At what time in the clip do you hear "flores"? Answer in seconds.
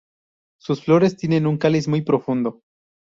0.83-1.15